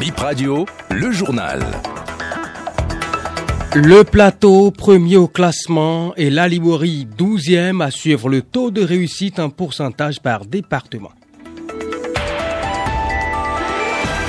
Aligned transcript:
Bip 0.00 0.16
Radio, 0.18 0.64
le 0.90 1.10
journal. 1.10 1.60
Le 3.74 4.04
plateau, 4.04 4.70
premier 4.70 5.16
au 5.16 5.26
classement, 5.26 6.14
et 6.16 6.30
la 6.30 6.46
Liborie, 6.46 7.04
douzième, 7.04 7.80
à 7.80 7.90
suivre 7.90 8.28
le 8.28 8.42
taux 8.42 8.70
de 8.70 8.84
réussite 8.84 9.40
en 9.40 9.50
pourcentage 9.50 10.20
par 10.20 10.44
département. 10.44 11.10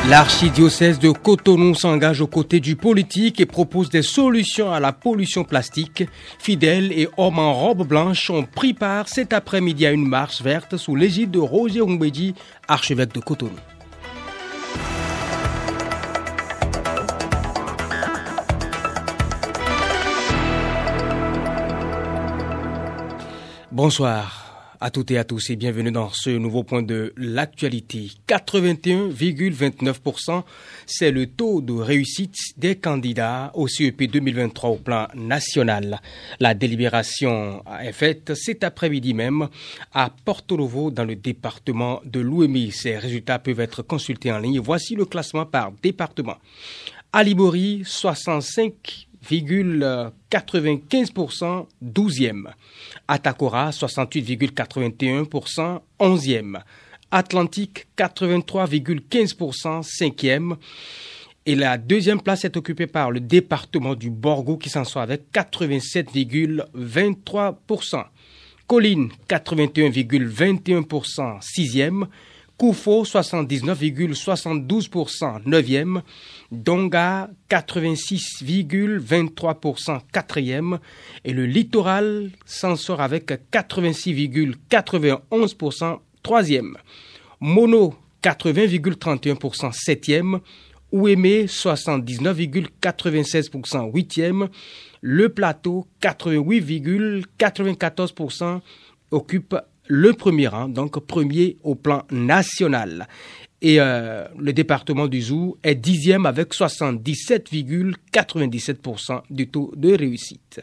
L'archidiocèse 0.10 0.98
de 0.98 1.12
Cotonou 1.12 1.76
s'engage 1.76 2.22
aux 2.22 2.28
côtés 2.28 2.60
du 2.60 2.76
politique 2.76 3.40
et 3.40 3.46
propose 3.46 3.90
des 3.90 4.02
solutions 4.02 4.72
à 4.72 4.80
la 4.80 4.92
pollution 4.92 5.44
plastique. 5.44 6.04
Fidèles 6.40 6.92
et 6.94 7.08
hommes 7.18 7.38
en 7.38 7.54
robe 7.54 7.86
blanche 7.86 8.32
ont 8.32 8.44
pris 8.44 8.74
part 8.74 9.08
cet 9.08 9.34
après-midi 9.34 9.86
à 9.86 9.92
une 9.92 10.08
marche 10.08 10.42
verte 10.42 10.78
sous 10.78 10.96
l'égide 10.96 11.30
de 11.30 11.40
Roger 11.40 11.82
Umbedi, 11.82 12.34
archevêque 12.68 13.14
de 13.14 13.20
Cotonou. 13.20 13.52
Bonsoir 23.72 24.78
à 24.82 24.90
toutes 24.90 25.12
et 25.12 25.20
à 25.20 25.24
tous 25.24 25.52
et 25.52 25.56
bienvenue 25.56 25.92
dans 25.92 26.10
ce 26.10 26.32
nouveau 26.32 26.64
point 26.64 26.82
de 26.82 27.14
l'actualité. 27.18 28.10
81,29%, 28.28 30.42
c'est 30.88 31.12
le 31.12 31.28
taux 31.28 31.62
de 31.62 31.74
réussite 31.74 32.36
des 32.58 32.78
candidats 32.78 33.52
au 33.54 33.68
CEP 33.68 34.10
2023 34.10 34.70
au 34.72 34.78
plan 34.78 35.08
national. 35.14 36.02
La 36.40 36.56
délibération 36.56 37.64
est 37.80 37.92
faite 37.92 38.34
cet 38.34 38.64
après-midi 38.64 39.14
même 39.14 39.50
à 39.94 40.10
Porto 40.26 40.58
Novo 40.58 40.90
dans 40.90 41.06
le 41.06 41.16
département 41.16 42.02
de 42.06 42.22
l'Ouémé. 42.22 42.72
Ces 42.72 42.98
résultats 42.98 43.38
peuvent 43.38 43.60
être 43.60 43.84
consultés 43.84 44.32
en 44.32 44.40
ligne. 44.40 44.60
Voici 44.60 44.96
le 44.96 45.06
classement 45.06 45.46
par 45.46 45.74
département. 45.84 46.38
Alibori, 47.14 47.84
65 47.86 49.09
95%, 49.24 51.68
12e. 51.84 52.54
Atacora, 53.08 53.72
68,81%, 53.72 55.80
11e. 56.00 56.62
Atlantique, 57.12 57.88
83,15%, 57.98 59.84
5e. 59.84 60.56
Et 61.46 61.56
la 61.56 61.78
deuxième 61.78 62.22
place 62.22 62.46
est 62.46 62.58
occupée 62.58 62.88
par 62.88 63.12
le 63.12 63.20
département 63.20 63.94
du 63.96 64.10
Borgo 64.10 64.58
qui 64.58 64.70
s'en 64.70 64.84
sort 64.84 65.02
avec 65.02 65.24
87,23%. 65.34 68.06
Colline, 68.68 69.10
81,21%, 69.28 71.42
6e. 71.42 72.06
Koufo 72.60 73.04
79,72%, 73.04 75.42
9e. 75.46 76.02
Donga 76.52 77.30
86,23%, 77.50 80.02
4e. 80.14 80.80
Et 81.24 81.32
le 81.32 81.46
littoral 81.46 82.32
s'en 82.46 82.76
sort 82.76 83.00
avec 83.00 83.32
86,91%, 83.50 86.00
3e. 86.22 86.74
Mono 87.40 87.96
80,31%, 88.22 89.72
7e. 89.72 90.42
Ouémé 90.92 91.46
79,96%, 91.46 93.90
8e. 93.90 94.50
Le 95.00 95.30
plateau 95.30 95.88
88,94% 96.02 98.60
occupe 99.12 99.56
le 99.90 100.14
premier 100.14 100.48
rang, 100.48 100.70
donc 100.70 100.98
premier 101.00 101.58
au 101.64 101.76
plan 101.76 102.06
national. 102.12 103.10
Et 103.62 103.82
euh, 103.82 104.26
le 104.38 104.54
département 104.54 105.08
du 105.08 105.22
Zou 105.22 105.58
est 105.64 105.76
dixième 105.76 106.26
avec 106.26 106.54
77,97% 106.54 109.24
du 109.30 109.50
taux 109.50 109.74
de 109.76 109.94
réussite. 109.94 110.62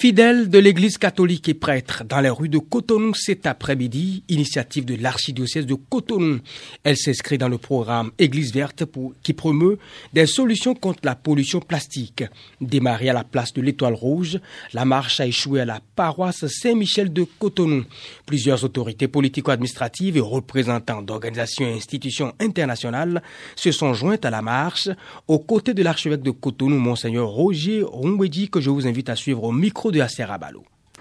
Fidèles 0.00 0.48
de 0.48 0.60
l'Église 0.60 0.96
catholique 0.96 1.48
et 1.48 1.54
prêtres 1.54 2.04
dans 2.08 2.20
les 2.20 2.30
rues 2.30 2.48
de 2.48 2.58
Cotonou 2.58 3.14
cet 3.14 3.46
après-midi, 3.46 4.22
initiative 4.28 4.84
de 4.84 4.94
l'archidiocèse 4.94 5.66
de 5.66 5.74
Cotonou. 5.74 6.38
Elle 6.84 6.96
s'inscrit 6.96 7.36
dans 7.36 7.48
le 7.48 7.58
programme 7.58 8.12
Église 8.16 8.54
verte 8.54 8.84
qui 9.24 9.32
promeut 9.32 9.76
des 10.12 10.26
solutions 10.26 10.76
contre 10.76 11.00
la 11.02 11.16
pollution 11.16 11.58
plastique. 11.58 12.22
Démarrée 12.60 13.08
à 13.08 13.12
la 13.12 13.24
place 13.24 13.52
de 13.52 13.60
l'Étoile 13.60 13.94
Rouge, 13.94 14.38
la 14.72 14.84
marche 14.84 15.18
a 15.18 15.26
échoué 15.26 15.62
à 15.62 15.64
la 15.64 15.80
paroisse 15.96 16.46
Saint-Michel 16.46 17.12
de 17.12 17.26
Cotonou. 17.40 17.84
Plusieurs 18.24 18.62
autorités 18.62 19.08
politico-administratives 19.08 20.16
et 20.16 20.20
représentants 20.20 21.02
d'organisations 21.02 21.66
et 21.66 21.72
institutions 21.72 22.34
internationales 22.38 23.20
se 23.56 23.72
sont 23.72 23.94
jointes 23.94 24.24
à 24.24 24.30
la 24.30 24.42
marche 24.42 24.90
aux 25.26 25.40
côtés 25.40 25.74
de 25.74 25.82
l'archevêque 25.82 26.22
de 26.22 26.30
Cotonou, 26.30 26.78
Monseigneur 26.78 27.26
Roger 27.26 27.82
Rongwedi, 27.82 28.48
que 28.48 28.60
je 28.60 28.70
vous 28.70 28.86
invite 28.86 29.08
à 29.08 29.16
suivre 29.16 29.42
au 29.42 29.50
micro 29.50 29.87
de 29.90 30.04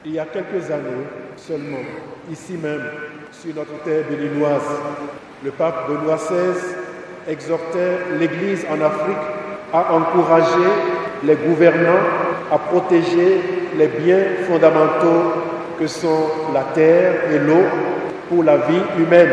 Il 0.06 0.14
y 0.14 0.20
a 0.20 0.26
quelques 0.26 0.72
années 0.72 1.06
seulement, 1.36 1.78
ici 2.32 2.54
même, 2.54 2.84
sur 3.32 3.54
notre 3.56 3.84
terre 3.84 4.06
béninoise, 4.10 4.62
le 5.44 5.52
pape 5.52 5.90
Benoît 5.90 6.16
XVI 6.16 6.54
exhortait 7.28 7.98
l'Église 8.20 8.66
en 8.70 8.82
Afrique 8.82 9.18
à 9.74 9.94
encourager 9.94 10.70
les 11.24 11.36
gouvernants 11.36 12.28
à 12.52 12.58
protéger 12.58 13.42
les 13.78 13.88
biens 13.88 14.24
fondamentaux 14.48 15.34
que 15.78 15.88
sont 15.88 16.30
la 16.54 16.64
terre 16.74 17.14
et 17.32 17.40
l'eau 17.40 17.66
pour 18.30 18.44
la 18.44 18.58
vie 18.58 18.82
humaine 18.98 19.30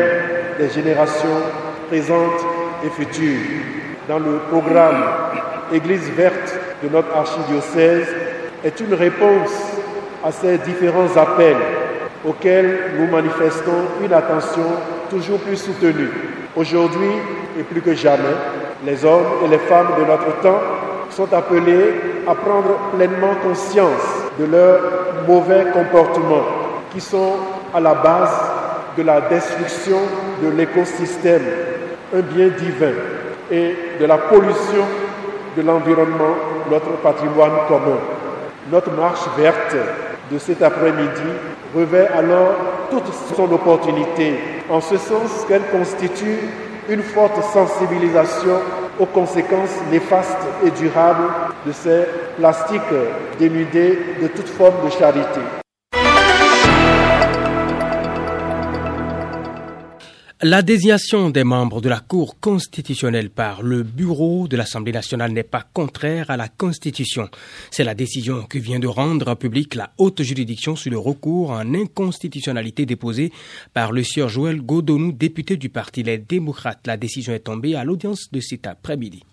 des 0.59 0.69
générations 0.69 1.41
présentes 1.87 2.45
et 2.85 2.89
futures. 2.89 3.39
Dans 4.09 4.19
le 4.19 4.39
programme 4.49 5.03
Église 5.73 6.09
verte 6.11 6.59
de 6.83 6.89
notre 6.89 7.15
archidiocèse, 7.15 8.07
est 8.65 8.79
une 8.79 8.95
réponse 8.95 9.51
à 10.23 10.31
ces 10.31 10.57
différents 10.57 11.15
appels 11.15 11.55
auxquels 12.27 12.93
nous 12.97 13.05
manifestons 13.07 13.85
une 14.03 14.11
attention 14.11 14.65
toujours 15.11 15.37
plus 15.39 15.57
soutenue. 15.57 16.09
Aujourd'hui, 16.55 17.11
et 17.59 17.61
plus 17.61 17.81
que 17.81 17.93
jamais, 17.93 18.23
les 18.83 19.05
hommes 19.05 19.45
et 19.45 19.47
les 19.47 19.59
femmes 19.59 19.89
de 19.99 20.05
notre 20.05 20.41
temps 20.41 20.59
sont 21.11 21.31
appelés 21.31 21.93
à 22.27 22.33
prendre 22.33 22.79
pleinement 22.95 23.35
conscience 23.43 24.01
de 24.39 24.45
leurs 24.45 24.81
mauvais 25.27 25.65
comportements 25.71 26.45
qui 26.91 26.99
sont 26.99 27.33
à 27.71 27.79
la 27.79 27.93
base 27.93 28.35
de 28.97 29.03
la 29.03 29.21
destruction 29.21 29.97
de 30.41 30.49
l'écosystème, 30.49 31.43
un 32.15 32.21
bien 32.21 32.47
divin, 32.47 32.93
et 33.51 33.75
de 33.99 34.05
la 34.05 34.17
pollution 34.17 34.85
de 35.55 35.61
l'environnement, 35.61 36.35
notre 36.71 36.91
patrimoine 37.03 37.51
commun. 37.67 38.14
Notre 38.71 38.91
marche 38.91 39.27
verte 39.37 39.75
de 40.31 40.39
cet 40.39 40.63
après-midi 40.63 41.29
revêt 41.75 42.07
alors 42.07 42.55
toute 42.89 43.13
son 43.35 43.51
opportunité, 43.51 44.39
en 44.69 44.81
ce 44.81 44.97
sens 44.97 45.45
qu'elle 45.47 45.67
constitue 45.71 46.39
une 46.89 47.03
forte 47.03 47.43
sensibilisation 47.53 48.59
aux 48.99 49.05
conséquences 49.05 49.77
néfastes 49.91 50.47
et 50.65 50.71
durables 50.71 51.29
de 51.67 51.71
ces 51.71 52.05
plastiques 52.37 52.81
dénudés 53.37 53.99
de 54.21 54.27
toute 54.27 54.49
forme 54.49 54.85
de 54.85 54.89
charité. 54.89 55.41
La 60.47 60.61
désignation 60.61 61.31
des 61.31 61.43
membres 61.43 61.81
de 61.81 61.89
la 61.89 61.99
Cour 61.99 62.39
constitutionnelle 62.39 63.31
par 63.31 63.63
le 63.63 63.81
bureau 63.81 64.47
de 64.47 64.55
l'Assemblée 64.55 64.91
nationale 64.91 65.31
n'est 65.31 65.41
pas 65.41 65.63
contraire 65.73 66.29
à 66.29 66.37
la 66.37 66.49
Constitution. 66.49 67.29
C'est 67.71 67.83
la 67.83 67.95
décision 67.95 68.43
que 68.43 68.59
vient 68.59 68.77
de 68.77 68.85
rendre 68.85 69.33
publique 69.33 69.73
la 69.73 69.91
haute 69.97 70.21
juridiction 70.21 70.75
sur 70.75 70.91
le 70.91 70.99
recours 70.99 71.49
en 71.49 71.73
inconstitutionnalité 71.73 72.85
déposé 72.85 73.31
par 73.73 73.91
le 73.91 74.03
sieur 74.03 74.29
Joël 74.29 74.61
Godonou, 74.61 75.13
député 75.13 75.57
du 75.57 75.69
Parti 75.69 76.03
Les 76.03 76.19
Démocrates. 76.19 76.85
La 76.85 76.95
décision 76.95 77.33
est 77.33 77.39
tombée 77.39 77.73
à 77.73 77.83
l'audience 77.83 78.31
de 78.31 78.39
cet 78.39 78.67
après-midi. 78.67 79.23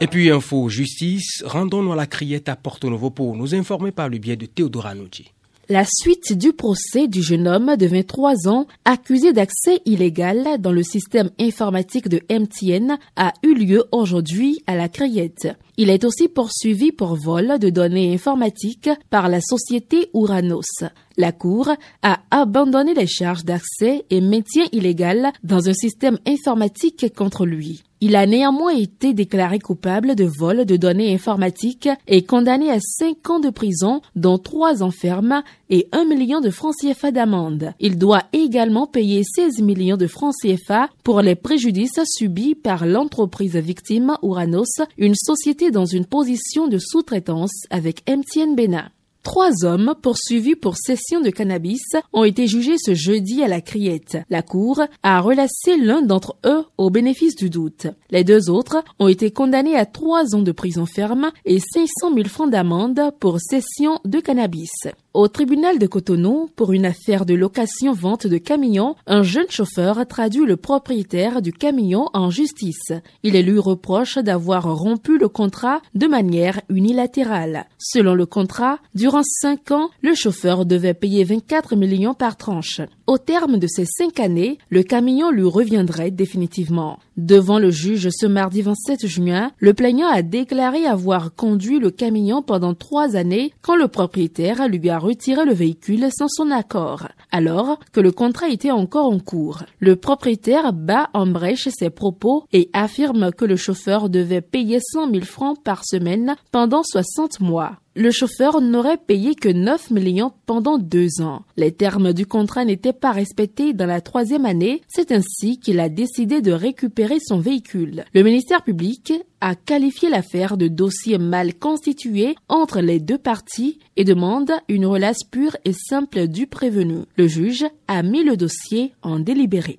Et 0.00 0.06
puis, 0.06 0.30
info 0.30 0.70
justice, 0.70 1.42
rendons-nous 1.44 1.92
à 1.92 1.96
la 1.96 2.06
criette 2.06 2.48
à 2.48 2.56
Porto 2.56 2.88
Novo 2.88 3.10
pour 3.10 3.36
nous 3.36 3.54
informer 3.54 3.92
par 3.92 4.08
le 4.08 4.16
biais 4.16 4.36
de 4.36 4.46
Théodora 4.46 4.94
Nucci. 4.94 5.30
La 5.70 5.84
suite 5.86 6.36
du 6.36 6.52
procès 6.52 7.08
du 7.08 7.22
jeune 7.22 7.48
homme 7.48 7.76
de 7.78 7.86
23 7.86 8.48
ans 8.48 8.66
accusé 8.84 9.32
d'accès 9.32 9.80
illégal 9.86 10.60
dans 10.60 10.72
le 10.72 10.82
système 10.82 11.30
informatique 11.40 12.10
de 12.10 12.20
MTN 12.30 12.98
a 13.16 13.32
eu 13.42 13.54
lieu 13.54 13.84
aujourd'hui 13.90 14.62
à 14.66 14.76
la 14.76 14.90
Criette. 14.90 15.48
Il 15.78 15.88
est 15.88 16.04
aussi 16.04 16.28
poursuivi 16.28 16.92
pour 16.92 17.16
vol 17.16 17.58
de 17.58 17.70
données 17.70 18.12
informatiques 18.12 18.90
par 19.08 19.30
la 19.30 19.40
société 19.40 20.10
Uranos. 20.14 20.84
La 21.16 21.32
Cour 21.32 21.70
a 22.02 22.20
abandonné 22.30 22.92
les 22.92 23.06
charges 23.06 23.44
d'accès 23.44 24.04
et 24.10 24.20
maintien 24.20 24.66
illégal 24.72 25.32
dans 25.44 25.70
un 25.70 25.74
système 25.74 26.18
informatique 26.26 27.14
contre 27.16 27.46
lui. 27.46 27.84
Il 28.00 28.16
a 28.16 28.26
néanmoins 28.26 28.74
été 28.74 29.14
déclaré 29.14 29.58
coupable 29.58 30.14
de 30.14 30.24
vol 30.24 30.64
de 30.66 30.76
données 30.76 31.14
informatiques 31.14 31.88
et 32.06 32.22
condamné 32.22 32.70
à 32.70 32.78
cinq 32.80 33.30
ans 33.30 33.40
de 33.40 33.50
prison, 33.50 34.02
dont 34.14 34.38
trois 34.38 34.82
ans 34.82 34.90
ferme 34.90 35.42
et 35.70 35.88
un 35.92 36.04
million 36.04 36.40
de 36.40 36.50
francs 36.50 36.74
CFA 36.80 37.12
d'amende. 37.12 37.72
Il 37.80 37.96
doit 37.96 38.24
également 38.32 38.86
payer 38.86 39.22
16 39.24 39.62
millions 39.62 39.96
de 39.96 40.06
francs 40.06 40.34
CFA 40.42 40.88
pour 41.02 41.20
les 41.22 41.34
préjudices 41.34 42.00
subis 42.04 42.54
par 42.54 42.84
l'entreprise 42.84 43.56
victime 43.56 44.16
Uranos, 44.22 44.82
une 44.98 45.14
société 45.14 45.70
dans 45.70 45.86
une 45.86 46.06
position 46.06 46.68
de 46.68 46.78
sous-traitance 46.78 47.64
avec 47.70 48.02
MTN 48.08 48.54
Bena. 48.54 48.90
Trois 49.24 49.64
hommes 49.64 49.94
poursuivis 50.02 50.54
pour 50.54 50.76
cession 50.76 51.22
de 51.22 51.30
cannabis 51.30 51.82
ont 52.12 52.24
été 52.24 52.46
jugés 52.46 52.76
ce 52.76 52.94
jeudi 52.94 53.42
à 53.42 53.48
la 53.48 53.62
Criette. 53.62 54.18
La 54.28 54.42
Cour 54.42 54.82
a 55.02 55.20
relâché 55.20 55.78
l'un 55.80 56.02
d'entre 56.02 56.36
eux 56.44 56.66
au 56.76 56.90
bénéfice 56.90 57.34
du 57.34 57.48
doute. 57.48 57.86
Les 58.10 58.22
deux 58.22 58.50
autres 58.50 58.84
ont 58.98 59.08
été 59.08 59.30
condamnés 59.30 59.76
à 59.76 59.86
trois 59.86 60.34
ans 60.34 60.42
de 60.42 60.52
prison 60.52 60.84
ferme 60.84 61.32
et 61.46 61.58
500 61.58 62.14
000 62.14 62.28
francs 62.28 62.50
d'amende 62.50 63.00
pour 63.18 63.40
cession 63.40 63.98
de 64.04 64.20
cannabis. 64.20 64.70
Au 65.14 65.28
tribunal 65.28 65.78
de 65.78 65.86
Cotonou, 65.86 66.48
pour 66.56 66.72
une 66.72 66.84
affaire 66.84 67.24
de 67.24 67.34
location-vente 67.34 68.26
de 68.26 68.36
camions, 68.36 68.96
un 69.06 69.22
jeune 69.22 69.48
chauffeur 69.48 70.04
traduit 70.08 70.44
le 70.44 70.56
propriétaire 70.56 71.40
du 71.40 71.52
camion 71.52 72.08
en 72.14 72.30
justice. 72.30 72.92
Il 73.22 73.40
lui 73.40 73.60
reproche 73.60 74.18
d'avoir 74.18 74.76
rompu 74.76 75.16
le 75.16 75.28
contrat 75.28 75.82
de 75.94 76.08
manière 76.08 76.60
unilatérale. 76.68 77.66
Selon 77.78 78.14
le 78.16 78.26
contrat, 78.26 78.80
durant 78.96 79.22
cinq 79.22 79.70
ans, 79.70 79.88
le 80.02 80.16
chauffeur 80.16 80.66
devait 80.66 80.94
payer 80.94 81.22
24 81.22 81.76
millions 81.76 82.14
par 82.14 82.36
tranche. 82.36 82.80
Au 83.06 83.16
terme 83.16 83.58
de 83.58 83.68
ces 83.68 83.84
cinq 83.84 84.18
années, 84.18 84.58
le 84.68 84.82
camion 84.82 85.30
lui 85.30 85.44
reviendrait 85.44 86.10
définitivement. 86.10 86.98
Devant 87.16 87.60
le 87.60 87.70
juge 87.70 88.08
ce 88.10 88.26
mardi 88.26 88.62
27 88.62 89.06
juin, 89.06 89.52
le 89.58 89.74
plaignant 89.74 90.08
a 90.08 90.22
déclaré 90.22 90.86
avoir 90.86 91.34
conduit 91.34 91.78
le 91.78 91.92
camion 91.92 92.42
pendant 92.42 92.74
trois 92.74 93.14
années 93.14 93.52
quand 93.62 93.76
le 93.76 93.86
propriétaire 93.86 94.66
lui 94.66 94.90
a 94.90 95.03
retiré 95.04 95.44
le 95.44 95.52
véhicule 95.52 96.08
sans 96.10 96.28
son 96.28 96.50
accord, 96.50 97.08
alors 97.30 97.78
que 97.92 98.00
le 98.00 98.10
contrat 98.10 98.48
était 98.48 98.70
encore 98.70 99.06
en 99.06 99.18
cours. 99.18 99.62
Le 99.78 99.96
propriétaire 99.96 100.72
bat 100.72 101.10
en 101.12 101.26
brèche 101.26 101.68
ses 101.68 101.90
propos 101.90 102.44
et 102.52 102.70
affirme 102.72 103.30
que 103.30 103.44
le 103.44 103.56
chauffeur 103.56 104.08
devait 104.08 104.40
payer 104.40 104.78
100 104.80 105.10
000 105.10 105.24
francs 105.24 105.62
par 105.62 105.84
semaine 105.84 106.36
pendant 106.50 106.82
60 106.82 107.40
mois 107.40 107.78
le 107.96 108.10
chauffeur 108.10 108.60
n'aurait 108.60 108.96
payé 108.96 109.34
que 109.34 109.48
9 109.48 109.90
millions 109.90 110.32
pendant 110.46 110.78
deux 110.78 111.20
ans. 111.20 111.42
Les 111.56 111.72
termes 111.72 112.12
du 112.12 112.26
contrat 112.26 112.64
n'étaient 112.64 112.92
pas 112.92 113.12
respectés 113.12 113.72
dans 113.72 113.86
la 113.86 114.00
troisième 114.00 114.46
année. 114.46 114.82
C'est 114.88 115.12
ainsi 115.12 115.60
qu'il 115.60 115.78
a 115.78 115.88
décidé 115.88 116.40
de 116.40 116.52
récupérer 116.52 117.18
son 117.20 117.38
véhicule. 117.38 118.04
Le 118.12 118.22
ministère 118.22 118.62
public 118.62 119.12
a 119.40 119.54
qualifié 119.54 120.10
l'affaire 120.10 120.56
de 120.56 120.68
dossier 120.68 121.18
mal 121.18 121.54
constitué 121.54 122.34
entre 122.48 122.80
les 122.80 122.98
deux 122.98 123.18
parties 123.18 123.78
et 123.96 124.04
demande 124.04 124.50
une 124.68 124.86
relâche 124.86 125.24
pure 125.30 125.56
et 125.64 125.72
simple 125.72 126.26
du 126.26 126.46
prévenu. 126.46 127.04
Le 127.16 127.28
juge 127.28 127.66
a 127.86 128.02
mis 128.02 128.24
le 128.24 128.36
dossier 128.36 128.92
en 129.02 129.20
délibéré. 129.20 129.78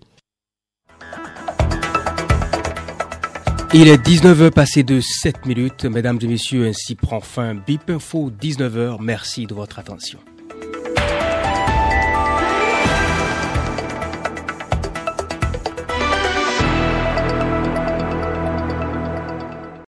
Il 3.73 3.89
est 3.89 3.97
19h 3.97 4.51
passé 4.51 4.83
de 4.83 4.99
7 5.01 5.45
minutes. 5.45 5.85
Mesdames 5.85 6.19
et 6.21 6.27
messieurs, 6.27 6.67
ainsi 6.67 6.95
prend 6.95 7.19
fin 7.19 7.55
BIP 7.55 7.89
Info 7.89 8.31
19h. 8.31 8.97
Merci 9.01 9.45
de 9.45 9.53
votre 9.53 9.79
attention. 9.79 10.19